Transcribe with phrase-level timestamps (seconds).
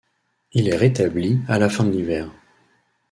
[0.53, 2.27] Il est rétabli à la fin de l'hiver.